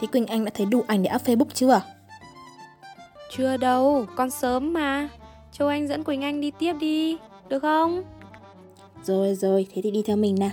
Thì 0.00 0.06
Quỳnh 0.06 0.26
Anh 0.26 0.44
đã 0.44 0.50
thấy 0.54 0.66
đủ 0.66 0.84
ảnh 0.86 1.02
để 1.02 1.10
up 1.14 1.22
Facebook 1.22 1.50
chưa? 1.54 1.80
Chưa 3.36 3.56
đâu, 3.56 4.06
con 4.16 4.30
sớm 4.30 4.72
mà. 4.72 5.08
Châu 5.52 5.68
Anh 5.68 5.88
dẫn 5.88 6.04
Quỳnh 6.04 6.22
Anh 6.22 6.40
đi 6.40 6.50
tiếp 6.50 6.72
đi, 6.80 7.16
được 7.48 7.58
không? 7.58 8.02
Rồi 9.04 9.34
rồi, 9.34 9.66
thế 9.74 9.82
thì 9.82 9.90
đi 9.90 10.02
theo 10.02 10.16
mình 10.16 10.36
nào. 10.38 10.50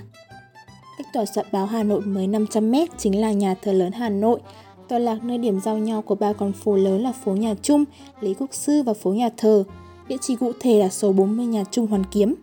Cách 0.97 1.07
tòa 1.13 1.25
soạn 1.25 1.45
báo 1.51 1.65
Hà 1.65 1.83
Nội 1.83 2.01
mới 2.01 2.27
500m 2.27 2.87
chính 2.97 3.21
là 3.21 3.31
nhà 3.31 3.55
thờ 3.61 3.73
lớn 3.73 3.91
Hà 3.91 4.09
Nội, 4.09 4.39
tọa 4.87 4.99
lạc 4.99 5.23
nơi 5.23 5.37
điểm 5.37 5.59
giao 5.59 5.77
nhau 5.77 6.01
của 6.01 6.15
ba 6.15 6.33
con 6.33 6.53
phố 6.53 6.75
lớn 6.75 7.03
là 7.03 7.11
phố 7.11 7.31
Nhà 7.31 7.55
Trung, 7.61 7.85
Lý 8.21 8.33
Quốc 8.33 8.53
Sư 8.53 8.83
và 8.83 8.93
phố 8.93 9.13
Nhà 9.13 9.29
Thờ. 9.37 9.63
Địa 10.07 10.17
chỉ 10.21 10.35
cụ 10.35 10.51
thể 10.59 10.79
là 10.79 10.89
số 10.89 11.11
40 11.11 11.45
Nhà 11.45 11.63
Trung 11.71 11.87
Hoàn 11.87 12.03
Kiếm. 12.03 12.35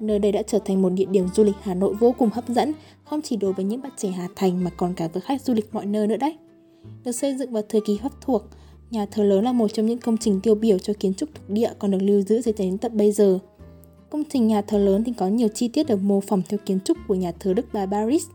Nơi 0.00 0.18
đây 0.18 0.32
đã 0.32 0.42
trở 0.42 0.58
thành 0.58 0.82
một 0.82 0.88
địa 0.88 1.06
điểm 1.10 1.28
du 1.34 1.44
lịch 1.44 1.56
Hà 1.62 1.74
Nội 1.74 1.94
vô 1.94 2.14
cùng 2.18 2.30
hấp 2.32 2.48
dẫn, 2.48 2.72
không 3.04 3.22
chỉ 3.22 3.36
đối 3.36 3.52
với 3.52 3.64
những 3.64 3.82
bạn 3.82 3.92
trẻ 3.96 4.08
Hà 4.08 4.28
Thành 4.36 4.64
mà 4.64 4.70
còn 4.76 4.94
cả 4.94 5.08
với 5.08 5.20
khách 5.20 5.42
du 5.42 5.54
lịch 5.54 5.74
mọi 5.74 5.86
nơi 5.86 6.06
nữa 6.06 6.16
đấy. 6.16 6.36
Được 7.04 7.12
xây 7.12 7.34
dựng 7.36 7.52
vào 7.52 7.62
thời 7.68 7.80
kỳ 7.80 7.98
Pháp 8.02 8.12
thuộc, 8.20 8.42
nhà 8.90 9.06
thờ 9.06 9.22
lớn 9.22 9.44
là 9.44 9.52
một 9.52 9.68
trong 9.68 9.86
những 9.86 9.98
công 9.98 10.16
trình 10.16 10.40
tiêu 10.40 10.54
biểu 10.54 10.78
cho 10.78 10.92
kiến 11.00 11.14
trúc 11.14 11.28
thuộc 11.34 11.50
địa 11.50 11.70
còn 11.78 11.90
được 11.90 11.98
lưu 12.00 12.20
giữ 12.20 12.40
đến 12.58 12.78
tận 12.78 12.96
bây 12.96 13.12
giờ. 13.12 13.38
Công 14.10 14.22
trình 14.24 14.46
nhà 14.46 14.62
thờ 14.62 14.78
lớn 14.78 15.04
thì 15.04 15.12
có 15.12 15.28
nhiều 15.28 15.48
chi 15.48 15.68
tiết 15.68 15.86
được 15.86 16.02
mô 16.02 16.20
phỏng 16.20 16.42
theo 16.48 16.58
kiến 16.66 16.78
trúc 16.84 16.98
của 17.08 17.14
nhà 17.14 17.32
thờ 17.40 17.54
Đức 17.54 17.66
Bà 17.72 17.86
Paris. 17.86 18.26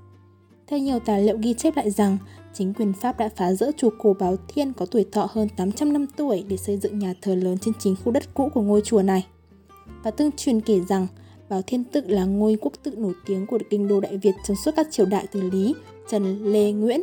Theo 0.67 0.79
nhiều 0.79 0.99
tài 0.99 1.23
liệu 1.23 1.37
ghi 1.37 1.53
chép 1.53 1.75
lại 1.75 1.91
rằng, 1.91 2.17
chính 2.53 2.73
quyền 2.73 2.93
Pháp 2.93 3.19
đã 3.19 3.29
phá 3.35 3.53
rỡ 3.53 3.71
chùa 3.77 3.89
cổ 3.99 4.15
Báo 4.19 4.35
Thiên 4.47 4.73
có 4.73 4.85
tuổi 4.85 5.05
thọ 5.11 5.27
hơn 5.31 5.47
800 5.57 5.93
năm 5.93 6.05
tuổi 6.17 6.43
để 6.47 6.57
xây 6.57 6.77
dựng 6.77 6.99
nhà 6.99 7.13
thờ 7.21 7.35
lớn 7.35 7.57
trên 7.61 7.73
chính 7.79 7.95
khu 8.03 8.11
đất 8.11 8.33
cũ 8.33 8.49
của 8.53 8.61
ngôi 8.61 8.81
chùa 8.85 9.01
này. 9.01 9.25
Và 10.03 10.11
tương 10.11 10.31
truyền 10.31 10.61
kể 10.61 10.79
rằng, 10.89 11.07
Báo 11.53 11.61
Thiên 11.67 11.83
Tự 11.83 12.01
là 12.07 12.25
ngôi 12.25 12.57
quốc 12.61 12.73
tự 12.83 12.91
nổi 12.97 13.13
tiếng 13.25 13.45
của 13.45 13.59
kinh 13.69 13.87
đô 13.87 13.99
Đại 13.99 14.17
Việt 14.17 14.31
trong 14.47 14.57
suốt 14.57 14.71
các 14.75 14.87
triều 14.91 15.05
đại 15.05 15.25
từ 15.31 15.41
Lý, 15.41 15.75
Trần, 16.09 16.51
Lê, 16.53 16.71
Nguyễn. 16.71 17.01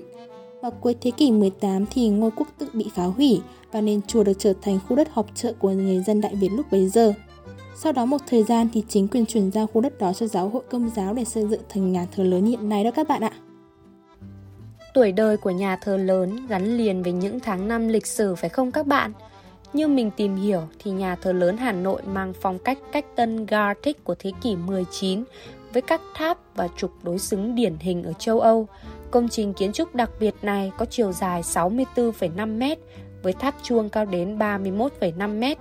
Vào 0.62 0.70
cuối 0.70 0.94
thế 1.00 1.10
kỷ 1.10 1.30
18 1.30 1.86
thì 1.86 2.08
ngôi 2.08 2.30
quốc 2.30 2.48
tự 2.58 2.66
bị 2.72 2.86
phá 2.94 3.04
hủy 3.04 3.40
và 3.72 3.80
nên 3.80 4.02
chùa 4.02 4.24
được 4.24 4.32
trở 4.38 4.52
thành 4.62 4.78
khu 4.88 4.96
đất 4.96 5.08
họp 5.12 5.26
chợ 5.34 5.52
của 5.58 5.70
người 5.70 6.00
dân 6.00 6.20
Đại 6.20 6.34
Việt 6.34 6.48
lúc 6.48 6.66
bấy 6.70 6.88
giờ. 6.88 7.12
Sau 7.76 7.92
đó 7.92 8.04
một 8.04 8.20
thời 8.26 8.42
gian 8.42 8.68
thì 8.72 8.82
chính 8.88 9.08
quyền 9.08 9.26
chuyển 9.26 9.50
giao 9.50 9.66
khu 9.66 9.80
đất 9.80 9.98
đó 9.98 10.12
cho 10.12 10.26
giáo 10.26 10.48
hội 10.48 10.62
công 10.70 10.90
giáo 10.96 11.14
để 11.14 11.24
xây 11.24 11.46
dựng 11.46 11.62
thành 11.68 11.92
nhà 11.92 12.06
thờ 12.16 12.24
lớn 12.24 12.44
hiện 12.44 12.68
nay 12.68 12.84
đó 12.84 12.90
các 12.90 13.08
bạn 13.08 13.22
ạ. 13.22 13.32
Tuổi 14.94 15.12
đời 15.12 15.36
của 15.36 15.50
nhà 15.50 15.76
thờ 15.76 15.96
lớn 15.96 16.46
gắn 16.46 16.76
liền 16.76 17.02
với 17.02 17.12
những 17.12 17.40
tháng 17.40 17.68
năm 17.68 17.88
lịch 17.88 18.06
sử 18.06 18.34
phải 18.34 18.50
không 18.50 18.72
các 18.72 18.86
bạn? 18.86 19.12
Như 19.72 19.88
mình 19.88 20.10
tìm 20.10 20.36
hiểu 20.36 20.62
thì 20.78 20.90
nhà 20.90 21.16
thờ 21.16 21.32
lớn 21.32 21.56
Hà 21.56 21.72
Nội 21.72 22.02
mang 22.06 22.32
phong 22.40 22.58
cách 22.58 22.78
cách 22.92 23.04
tân 23.16 23.46
Gothic 23.46 24.04
của 24.04 24.14
thế 24.18 24.32
kỷ 24.42 24.56
19 24.56 25.24
với 25.72 25.82
các 25.82 26.00
tháp 26.14 26.38
và 26.56 26.68
trục 26.76 26.90
đối 27.02 27.18
xứng 27.18 27.54
điển 27.54 27.76
hình 27.80 28.02
ở 28.02 28.12
châu 28.12 28.40
Âu. 28.40 28.66
Công 29.10 29.28
trình 29.28 29.54
kiến 29.54 29.72
trúc 29.72 29.94
đặc 29.94 30.10
biệt 30.20 30.34
này 30.42 30.72
có 30.78 30.84
chiều 30.84 31.12
dài 31.12 31.42
64,5 31.42 32.58
m 32.58 32.80
với 33.22 33.32
tháp 33.32 33.54
chuông 33.62 33.88
cao 33.88 34.04
đến 34.04 34.38
31,5 34.38 35.40
m 35.40 35.60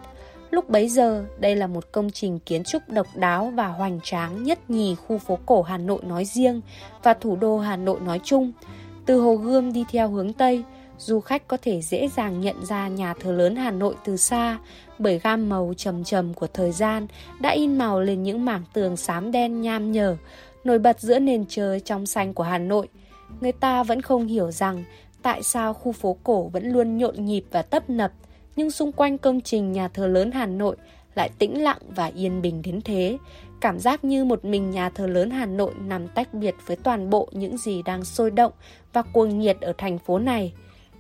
Lúc 0.52 0.70
bấy 0.70 0.90
giờ, 0.90 1.26
đây 1.40 1.56
là 1.56 1.68
một 1.68 1.92
công 1.92 2.12
trình 2.12 2.40
kiến 2.40 2.64
trúc 2.64 2.90
độc 2.90 3.08
đáo 3.16 3.54
và 3.56 3.68
hoành 3.68 4.00
tráng 4.04 4.44
nhất 4.44 4.70
nhì 4.70 4.96
khu 4.96 5.18
phố 5.18 5.40
cổ 5.46 5.62
Hà 5.62 5.78
Nội 5.78 6.00
nói 6.04 6.26
riêng 6.26 6.62
và 7.04 7.14
thủ 7.14 7.36
đô 7.36 7.58
Hà 7.58 7.76
Nội 7.76 8.00
nói 8.00 8.20
chung. 8.24 8.52
Từ 9.06 9.22
Hồ 9.22 9.36
Gươm 9.36 9.74
đi 9.74 9.86
theo 9.92 10.10
hướng 10.10 10.34
Tây, 10.34 10.64
du 11.00 11.20
khách 11.20 11.48
có 11.48 11.58
thể 11.62 11.82
dễ 11.82 12.08
dàng 12.08 12.42
nhận 12.42 12.66
ra 12.66 12.88
nhà 12.88 13.14
thờ 13.14 13.32
lớn 13.32 13.56
Hà 13.56 13.72
Nội 13.72 13.96
từ 14.06 14.18
xa 14.18 14.58
bởi 15.00 15.20
gam 15.20 15.50
màu 15.50 15.74
trầm 15.78 16.04
trầm 16.04 16.34
của 16.34 16.48
thời 16.48 16.72
gian 16.72 17.08
đã 17.40 17.50
in 17.50 17.78
màu 17.78 18.02
lên 18.02 18.24
những 18.24 18.46
mảng 18.46 18.64
tường 18.74 18.98
xám 18.98 19.32
đen 19.32 19.62
nham 19.62 19.92
nhở, 19.92 20.16
nổi 20.64 20.80
bật 20.80 21.00
giữa 21.00 21.20
nền 21.20 21.46
trời 21.50 21.80
trong 21.80 22.06
xanh 22.06 22.34
của 22.34 22.44
Hà 22.44 22.58
Nội. 22.58 22.88
Người 23.42 23.52
ta 23.52 23.84
vẫn 23.84 24.02
không 24.02 24.28
hiểu 24.28 24.52
rằng 24.52 24.84
tại 25.22 25.44
sao 25.44 25.74
khu 25.74 25.92
phố 25.92 26.18
cổ 26.24 26.50
vẫn 26.54 26.72
luôn 26.72 26.98
nhộn 26.98 27.26
nhịp 27.26 27.44
và 27.52 27.62
tấp 27.62 27.90
nập, 27.90 28.12
nhưng 28.56 28.72
xung 28.72 28.92
quanh 28.92 29.18
công 29.18 29.42
trình 29.42 29.72
nhà 29.72 29.88
thờ 29.88 30.08
lớn 30.08 30.32
Hà 30.32 30.46
Nội 30.46 30.76
lại 31.16 31.30
tĩnh 31.40 31.64
lặng 31.64 31.78
và 31.96 32.06
yên 32.06 32.42
bình 32.42 32.62
đến 32.62 32.82
thế. 32.82 33.18
Cảm 33.62 33.80
giác 33.80 34.04
như 34.04 34.26
một 34.26 34.46
mình 34.46 34.72
nhà 34.72 34.90
thờ 34.90 35.08
lớn 35.08 35.30
Hà 35.30 35.46
Nội 35.46 35.74
nằm 35.82 36.08
tách 36.08 36.34
biệt 36.34 36.56
với 36.66 36.78
toàn 36.78 37.10
bộ 37.10 37.30
những 37.32 37.58
gì 37.58 37.82
đang 37.82 38.06
sôi 38.06 38.32
động 38.32 38.52
và 38.94 39.02
cuồng 39.02 39.40
nhiệt 39.40 39.62
ở 39.62 39.74
thành 39.78 40.00
phố 40.00 40.20
này. 40.20 40.54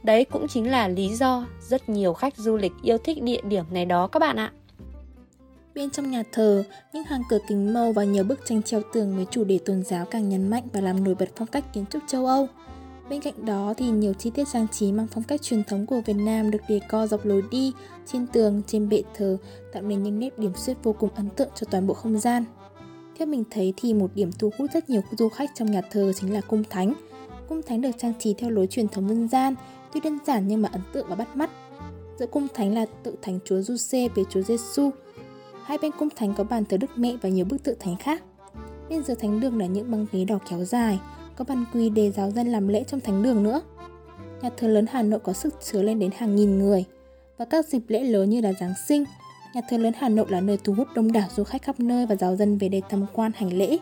Đấy 0.03 0.25
cũng 0.25 0.47
chính 0.47 0.71
là 0.71 0.87
lý 0.87 1.15
do 1.15 1.45
rất 1.61 1.89
nhiều 1.89 2.13
khách 2.13 2.37
du 2.37 2.57
lịch 2.57 2.71
yêu 2.83 2.97
thích 2.97 3.23
địa 3.23 3.41
điểm 3.43 3.65
này 3.71 3.85
đó 3.85 4.07
các 4.07 4.19
bạn 4.19 4.35
ạ. 4.35 4.51
Bên 5.75 5.89
trong 5.89 6.11
nhà 6.11 6.23
thờ, 6.31 6.63
những 6.93 7.03
hàng 7.03 7.23
cửa 7.29 7.39
kính 7.47 7.73
màu 7.73 7.91
và 7.91 8.03
nhiều 8.03 8.23
bức 8.23 8.39
tranh 8.45 8.63
treo 8.63 8.81
tường 8.93 9.15
với 9.15 9.25
chủ 9.31 9.43
đề 9.43 9.59
tôn 9.65 9.83
giáo 9.83 10.05
càng 10.05 10.29
nhấn 10.29 10.49
mạnh 10.49 10.63
và 10.73 10.81
làm 10.81 11.03
nổi 11.03 11.15
bật 11.15 11.29
phong 11.35 11.47
cách 11.47 11.73
kiến 11.73 11.85
trúc 11.89 12.03
châu 12.07 12.25
Âu. 12.25 12.47
Bên 13.09 13.21
cạnh 13.21 13.45
đó 13.45 13.73
thì 13.77 13.89
nhiều 13.89 14.13
chi 14.13 14.29
tiết 14.29 14.47
trang 14.53 14.67
trí 14.71 14.91
mang 14.91 15.07
phong 15.11 15.23
cách 15.23 15.41
truyền 15.41 15.63
thống 15.63 15.85
của 15.85 16.01
Việt 16.05 16.13
Nam 16.13 16.51
được 16.51 16.61
đề 16.67 16.79
co 16.89 17.07
dọc 17.07 17.25
lối 17.25 17.43
đi, 17.51 17.73
trên 18.05 18.27
tường, 18.27 18.61
trên 18.67 18.89
bệ 18.89 19.03
thờ, 19.13 19.37
tạo 19.73 19.83
nên 19.83 20.03
những 20.03 20.19
nét 20.19 20.39
điểm 20.39 20.51
xuyết 20.55 20.77
vô 20.83 20.93
cùng 20.93 21.09
ấn 21.15 21.29
tượng 21.29 21.49
cho 21.55 21.67
toàn 21.71 21.87
bộ 21.87 21.93
không 21.93 22.19
gian. 22.19 22.45
Theo 23.17 23.27
mình 23.27 23.43
thấy 23.49 23.73
thì 23.77 23.93
một 23.93 24.11
điểm 24.15 24.31
thu 24.39 24.49
hút 24.57 24.71
rất 24.73 24.89
nhiều 24.89 25.01
du 25.17 25.29
khách 25.29 25.49
trong 25.55 25.71
nhà 25.71 25.81
thờ 25.91 26.13
chính 26.15 26.33
là 26.33 26.41
cung 26.41 26.63
thánh. 26.69 26.93
Cung 27.49 27.61
thánh 27.61 27.81
được 27.81 27.91
trang 27.97 28.13
trí 28.19 28.33
theo 28.33 28.49
lối 28.49 28.67
truyền 28.67 28.87
thống 28.87 29.09
dân 29.09 29.27
gian, 29.27 29.55
tuy 29.93 29.99
đơn 29.99 30.17
giản 30.25 30.47
nhưng 30.47 30.61
mà 30.61 30.69
ấn 30.71 30.81
tượng 30.93 31.07
và 31.09 31.15
bắt 31.15 31.37
mắt. 31.37 31.49
Giữa 32.19 32.27
cung 32.27 32.47
thánh 32.53 32.73
là 32.73 32.85
tự 33.03 33.15
thánh 33.21 33.39
Chúa 33.45 33.61
Giuse 33.61 34.07
về 34.07 34.23
Chúa 34.29 34.41
Giêsu. 34.41 34.89
Hai 35.63 35.77
bên 35.81 35.91
cung 35.99 36.09
thánh 36.15 36.33
có 36.33 36.43
bàn 36.43 36.65
thờ 36.65 36.77
Đức 36.77 36.89
Mẹ 36.95 37.15
và 37.21 37.29
nhiều 37.29 37.45
bức 37.45 37.63
tượng 37.63 37.79
thánh 37.79 37.95
khác. 37.95 38.23
Bên 38.89 39.03
dưới 39.03 39.15
thánh 39.15 39.39
đường 39.39 39.57
là 39.57 39.65
những 39.65 39.91
băng 39.91 40.05
ghế 40.11 40.25
đỏ 40.25 40.39
kéo 40.49 40.65
dài, 40.65 40.99
có 41.35 41.45
bàn 41.47 41.65
quỳ 41.73 41.89
để 41.89 42.11
giáo 42.11 42.31
dân 42.31 42.47
làm 42.47 42.67
lễ 42.67 42.83
trong 42.87 42.99
thánh 42.99 43.23
đường 43.23 43.43
nữa. 43.43 43.61
Nhà 44.41 44.49
thờ 44.57 44.67
lớn 44.67 44.85
Hà 44.91 45.01
Nội 45.01 45.19
có 45.19 45.33
sức 45.33 45.55
chứa 45.61 45.81
lên 45.81 45.99
đến 45.99 46.11
hàng 46.17 46.35
nghìn 46.35 46.59
người. 46.59 46.85
Và 47.37 47.45
các 47.45 47.65
dịp 47.65 47.81
lễ 47.87 48.03
lớn 48.03 48.29
như 48.29 48.41
là 48.41 48.53
Giáng 48.53 48.73
sinh, 48.87 49.03
nhà 49.53 49.61
thờ 49.69 49.77
lớn 49.77 49.93
Hà 49.97 50.09
Nội 50.09 50.25
là 50.29 50.41
nơi 50.41 50.57
thu 50.63 50.73
hút 50.73 50.87
đông 50.95 51.11
đảo 51.11 51.27
du 51.35 51.43
khách 51.43 51.61
khắp 51.61 51.79
nơi 51.79 52.05
và 52.05 52.15
giáo 52.15 52.35
dân 52.35 52.57
về 52.57 52.69
để 52.69 52.81
tham 52.89 53.05
quan 53.13 53.31
hành 53.35 53.57
lễ. 53.57 53.77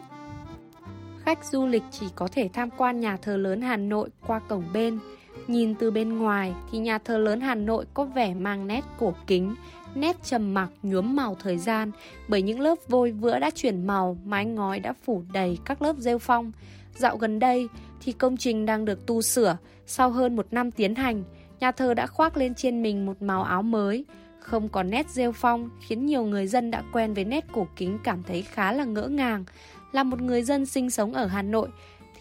Khách 1.26 1.46
du 1.46 1.66
lịch 1.66 1.84
chỉ 1.92 2.06
có 2.16 2.28
thể 2.32 2.50
tham 2.54 2.70
quan 2.78 3.00
nhà 3.00 3.18
thờ 3.22 3.38
lớn 3.38 3.62
Hà 3.62 3.78
Nội 3.78 4.10
qua 4.28 4.40
cổng 4.40 4.64
bên. 4.74 5.00
Nhìn 5.48 5.76
từ 5.76 5.92
bên 5.92 6.18
ngoài 6.18 6.54
thì 6.72 6.78
nhà 6.78 6.98
thờ 6.98 7.18
lớn 7.18 7.42
Hà 7.42 7.56
Nội 7.56 7.86
có 7.94 8.06
vẻ 8.06 8.34
mang 8.34 8.68
nét 8.68 8.82
cổ 9.00 9.14
kính, 9.28 9.56
nét 9.96 10.18
trầm 10.24 10.54
mặc 10.54 10.70
nhuốm 10.84 11.16
màu 11.16 11.36
thời 11.36 11.58
gian 11.58 11.92
bởi 12.28 12.42
những 12.42 12.60
lớp 12.60 12.76
vôi 12.88 13.12
vữa 13.12 13.40
đã 13.40 13.50
chuyển 13.50 13.88
màu, 13.88 14.18
mái 14.26 14.46
ngói 14.46 14.80
đã 14.80 14.94
phủ 15.06 15.24
đầy 15.34 15.58
các 15.66 15.82
lớp 15.82 15.96
rêu 15.98 16.18
phong. 16.18 16.52
Dạo 16.96 17.18
gần 17.18 17.40
đây 17.40 17.68
thì 18.02 18.12
công 18.12 18.38
trình 18.38 18.66
đang 18.66 18.86
được 18.86 19.06
tu 19.06 19.22
sửa, 19.22 19.58
sau 19.86 20.10
hơn 20.10 20.36
một 20.36 20.48
năm 20.52 20.72
tiến 20.72 20.96
hành, 20.96 21.24
nhà 21.60 21.72
thờ 21.72 21.94
đã 21.94 22.08
khoác 22.08 22.38
lên 22.38 22.56
trên 22.56 22.84
mình 22.84 23.06
một 23.06 23.22
màu 23.22 23.44
áo 23.44 23.62
mới, 23.62 24.06
không 24.40 24.70
còn 24.70 24.90
nét 24.90 25.10
rêu 25.10 25.32
phong 25.32 25.70
khiến 25.88 26.06
nhiều 26.06 26.24
người 26.24 26.48
dân 26.48 26.72
đã 26.72 26.84
quen 26.94 27.14
với 27.14 27.26
nét 27.26 27.46
cổ 27.52 27.68
kính 27.76 28.00
cảm 28.04 28.24
thấy 28.24 28.42
khá 28.42 28.72
là 28.72 28.86
ngỡ 28.86 29.08
ngàng. 29.08 29.46
Là 29.92 30.04
một 30.04 30.22
người 30.22 30.44
dân 30.44 30.66
sinh 30.66 30.90
sống 30.90 31.14
ở 31.14 31.26
Hà 31.26 31.42
Nội 31.42 31.70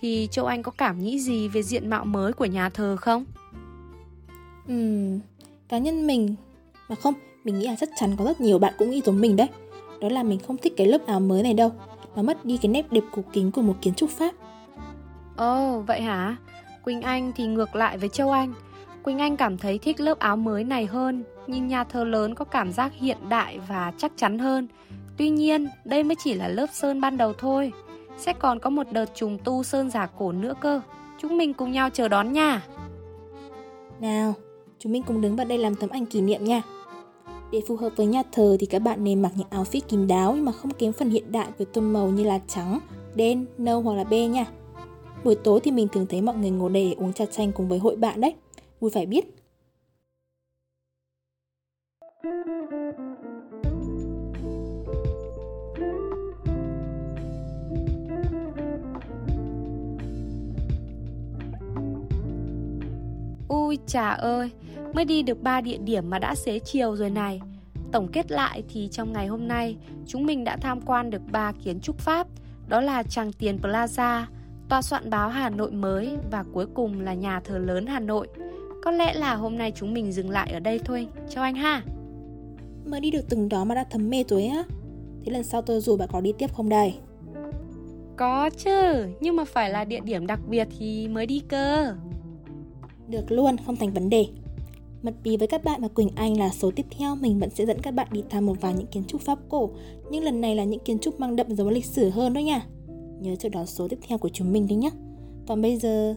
thì 0.07 0.29
Châu 0.31 0.47
Anh 0.47 0.63
có 0.63 0.73
cảm 0.73 0.99
nghĩ 0.99 1.19
gì 1.19 1.49
về 1.49 1.63
diện 1.63 1.91
mạo 1.91 2.05
mới 2.05 2.33
của 2.33 2.45
nhà 2.45 2.69
thờ 2.69 2.97
không? 3.01 3.25
Ừm, 4.69 5.21
cá 5.69 5.79
nhân 5.79 6.07
mình 6.07 6.35
mà 6.89 6.97
không, 6.97 7.15
mình 7.45 7.59
nghĩ 7.59 7.67
là 7.67 7.77
chắc 7.81 7.89
chắn 8.01 8.17
có 8.17 8.25
rất 8.25 8.41
nhiều 8.41 8.59
bạn 8.59 8.75
cũng 8.79 8.91
nghĩ 8.91 9.01
giống 9.05 9.21
mình 9.21 9.37
đấy. 9.37 9.49
Đó 10.01 10.09
là 10.09 10.23
mình 10.23 10.39
không 10.47 10.57
thích 10.57 10.73
cái 10.77 10.87
lớp 10.87 11.07
áo 11.07 11.21
mới 11.21 11.43
này 11.43 11.55
đâu, 11.55 11.73
nó 12.17 12.23
mất 12.23 12.45
đi 12.45 12.59
cái 12.63 12.69
nét 12.69 12.93
đẹp 12.93 13.05
cổ 13.13 13.23
kính 13.33 13.53
của 13.53 13.63
một 13.63 13.75
kiến 13.83 13.95
trúc 13.95 14.11
Pháp. 14.11 14.35
Ồ, 15.37 15.77
oh, 15.79 15.87
vậy 15.87 16.01
hả? 16.01 16.37
Quỳnh 16.85 17.03
Anh 17.03 17.33
thì 17.37 17.47
ngược 17.47 17.77
lại 17.77 17.99
với 17.99 18.09
Châu 18.09 18.31
Anh. 18.31 18.53
Quỳnh 19.03 19.19
Anh 19.19 19.37
cảm 19.37 19.59
thấy 19.59 19.79
thích 19.79 20.01
lớp 20.01 20.19
áo 20.19 20.37
mới 20.37 20.65
này 20.65 20.87
hơn, 20.87 21.25
nhìn 21.47 21.69
nhà 21.69 21.85
thờ 21.85 22.05
lớn 22.05 22.35
có 22.35 22.45
cảm 22.45 22.73
giác 22.73 22.93
hiện 22.95 23.19
đại 23.29 23.59
và 23.69 23.93
chắc 23.99 24.13
chắn 24.17 24.39
hơn. 24.39 24.69
Tuy 25.17 25.31
nhiên, 25.31 25.69
đây 25.85 26.03
mới 26.03 26.17
chỉ 26.25 26.35
là 26.35 26.49
lớp 26.49 26.67
sơn 26.73 27.01
ban 27.01 27.17
đầu 27.17 27.33
thôi. 27.33 27.73
Sẽ 28.19 28.33
còn 28.33 28.59
có 28.59 28.71
một 28.71 28.87
đợt 28.91 29.15
trùng 29.15 29.39
tu 29.45 29.63
sơn 29.63 29.91
giả 29.91 30.07
cổ 30.07 30.33
nữa 30.33 30.55
cơ. 30.61 30.81
Chúng 31.19 31.39
mình 31.39 31.55
cùng 31.55 31.73
nhau 31.73 31.91
chờ 31.91 32.09
đón 32.09 32.33
nha. 32.33 32.63
Nào, 34.01 34.35
chúng 34.79 34.93
mình 34.93 35.03
cùng 35.03 35.21
đứng 35.21 35.37
vào 35.37 35.47
đây 35.47 35.59
làm 35.59 35.75
tấm 35.75 35.91
ảnh 35.91 36.07
kỷ 36.07 36.21
niệm 36.21 36.45
nha. 36.45 36.63
Để 37.53 37.61
phù 37.69 37.77
hợp 37.77 37.93
với 37.97 38.07
nhà 38.07 38.23
thờ 38.33 38.57
thì 38.61 38.67
các 38.67 38.79
bạn 38.79 39.05
nên 39.05 39.23
mặc 39.23 39.33
những 39.37 39.47
áo 39.51 39.65
fit 39.65 39.81
kín 39.89 40.07
đáo 40.07 40.33
nhưng 40.35 40.45
mà 40.45 40.53
không 40.53 40.71
kém 40.71 40.93
phần 40.93 41.11
hiện 41.11 41.33
đại 41.33 41.47
với 41.59 41.67
tông 41.67 41.93
màu 41.93 42.09
như 42.09 42.25
là 42.25 42.41
trắng, 42.49 42.79
đen, 43.15 43.47
nâu 43.59 43.81
hoặc 43.81 43.95
là 43.95 44.05
bê 44.05 44.27
nha. 44.27 44.45
Buổi 45.25 45.35
tối 45.35 45.61
thì 45.61 45.71
mình 45.71 45.89
thường 45.89 46.07
thấy 46.07 46.23
mọi 46.23 46.37
người 46.37 46.51
ngồi 46.51 46.71
đây 46.71 46.95
uống 46.99 47.13
trà 47.13 47.27
chanh 47.27 47.53
cùng 47.53 47.69
với 47.69 47.79
hội 47.79 47.97
bạn 47.97 48.21
đấy. 48.21 48.35
Vui 48.81 48.91
phải 48.91 49.07
biết. 49.07 49.36
Ui 63.67 63.79
chà 63.87 64.11
ơi, 64.11 64.51
mới 64.93 65.05
đi 65.05 65.23
được 65.23 65.43
3 65.43 65.61
địa 65.61 65.79
điểm 65.79 66.11
mà 66.11 66.19
đã 66.19 66.35
xế 66.35 66.59
chiều 66.59 66.97
rồi 66.97 67.11
này. 67.11 67.41
Tổng 67.93 68.09
kết 68.13 68.31
lại 68.31 68.63
thì 68.69 68.89
trong 68.93 69.13
ngày 69.13 69.27
hôm 69.27 69.49
nay, 69.49 69.77
chúng 70.07 70.27
mình 70.27 70.45
đã 70.45 70.57
tham 70.57 70.81
quan 70.81 71.11
được 71.11 71.23
3 71.33 71.53
kiến 71.65 71.81
trúc 71.81 71.99
Pháp, 71.99 72.27
đó 72.69 72.81
là 72.81 73.03
Tràng 73.03 73.33
Tiền 73.33 73.59
Plaza, 73.63 74.25
tòa 74.69 74.83
soạn 74.83 75.11
báo 75.11 75.29
Hà 75.29 75.51
Nội 75.51 75.71
mới 75.71 76.17
và 76.31 76.45
cuối 76.53 76.67
cùng 76.75 77.01
là 77.01 77.15
nhà 77.15 77.41
thờ 77.41 77.59
lớn 77.59 77.87
Hà 77.87 78.01
Nội. 78.01 78.29
Có 78.85 78.91
lẽ 78.91 79.15
là 79.15 79.35
hôm 79.35 79.59
nay 79.59 79.73
chúng 79.77 79.95
mình 79.95 80.13
dừng 80.13 80.31
lại 80.31 80.51
ở 80.53 80.61
đây 80.61 80.79
thôi, 80.79 81.09
chào 81.29 81.45
anh 81.45 81.55
ha. 81.55 81.83
Mới 82.87 83.01
đi 83.01 83.11
được 83.11 83.25
từng 83.29 83.49
đó 83.49 83.65
mà 83.65 83.75
đã 83.75 83.85
thấm 83.91 84.11
mê 84.11 84.25
rồi 84.29 84.45
á. 84.45 84.63
Thế 85.25 85.33
lần 85.33 85.45
sau 85.45 85.63
tôi 85.63 85.81
dù 85.81 85.97
bạn 85.97 86.09
có 86.13 86.21
đi 86.21 86.33
tiếp 86.39 86.55
không 86.55 86.69
đây? 86.69 86.95
Có 88.17 88.51
chứ, 88.51 89.07
nhưng 89.21 89.37
mà 89.37 89.45
phải 89.45 89.71
là 89.71 89.85
địa 89.85 90.01
điểm 90.01 90.27
đặc 90.27 90.41
biệt 90.49 90.69
thì 90.79 91.09
mới 91.09 91.27
đi 91.27 91.43
cơ. 91.49 91.95
Được 93.09 93.33
luôn, 93.33 93.57
không 93.67 93.77
thành 93.77 93.93
vấn 93.93 94.11
đề. 94.11 94.27
Mật 95.03 95.15
bí 95.23 95.37
với 95.37 95.49
các 95.49 95.65
bạn 95.65 95.83
và 95.83 95.89
Quỳnh 95.89 96.09
Anh 96.15 96.39
là 96.39 96.49
số 96.49 96.71
tiếp 96.77 96.87
theo 96.91 97.17
mình 97.17 97.39
vẫn 97.39 97.51
sẽ 97.51 97.67
dẫn 97.67 97.81
các 97.83 97.91
bạn 97.91 98.09
đi 98.11 98.23
thăm 98.31 98.47
một 98.47 98.61
vài 98.61 98.75
những 98.75 98.87
kiến 98.87 99.05
trúc 99.05 99.21
Pháp 99.21 99.39
cổ, 99.49 99.71
nhưng 100.11 100.25
lần 100.25 100.41
này 100.41 100.57
là 100.57 100.65
những 100.65 100.81
kiến 100.81 100.99
trúc 100.99 101.21
mang 101.21 101.37
đậm 101.37 101.57
dấu 101.57 101.71
lịch 101.71 101.85
sử 101.85 102.11
hơn 102.11 102.35
đó 102.35 102.39
nha. 102.39 102.67
Nhớ 103.21 103.37
chờ 103.37 103.49
đón 103.49 103.67
số 103.67 103.89
tiếp 103.89 103.99
theo 104.09 104.19
của 104.19 104.29
chúng 104.29 104.53
mình 104.53 104.67
đi 104.67 104.75
nhé. 104.75 104.91
Còn 105.49 105.63
bây 105.63 105.77
giờ... 105.77 106.15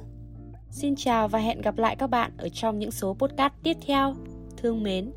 Xin 0.71 0.95
chào 0.95 1.27
và 1.27 1.39
hẹn 1.39 1.61
gặp 1.61 1.77
lại 1.77 1.95
các 1.95 2.07
bạn 2.07 2.31
ở 2.37 2.49
trong 2.49 2.79
những 2.79 2.91
số 2.91 3.13
podcast 3.13 3.53
tiếp 3.63 3.77
theo. 3.85 4.15
Thương 4.57 4.83
mến. 4.83 5.11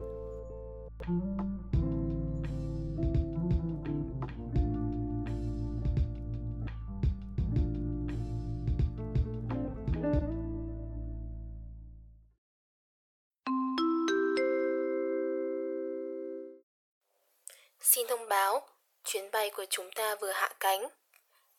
Xin 17.94 18.06
thông 18.06 18.28
báo, 18.28 18.68
chuyến 19.04 19.30
bay 19.30 19.50
của 19.50 19.64
chúng 19.70 19.90
ta 19.90 20.14
vừa 20.14 20.30
hạ 20.30 20.50
cánh. 20.60 20.88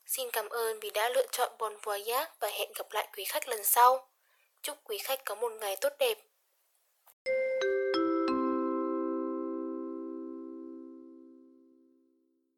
Xin 0.05 0.31
cảm 0.31 0.49
ơn 0.49 0.79
vì 0.79 0.89
đã 0.89 1.09
lựa 1.09 1.25
chọn 1.31 1.51
Bon 1.59 1.77
Voyage 1.77 2.25
và 2.39 2.49
hẹn 2.49 2.71
gặp 2.75 2.91
lại 2.91 3.07
quý 3.17 3.23
khách 3.23 3.49
lần 3.49 3.63
sau. 3.63 4.07
Chúc 4.61 4.77
quý 4.83 4.97
khách 4.97 5.25
có 5.25 5.35
một 5.35 5.51
ngày 5.51 5.75
tốt 5.81 5.93
đẹp. 5.99 6.17